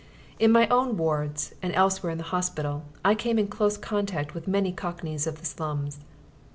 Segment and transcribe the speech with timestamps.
[0.39, 4.47] In my own wards, and elsewhere in the hospital, I came in close contact with
[4.47, 5.99] many cockneys of the slums.